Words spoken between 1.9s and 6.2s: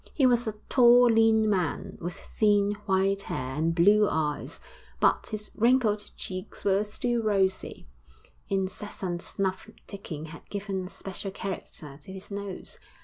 with thin, white hair and blue eyes, but his wrinkled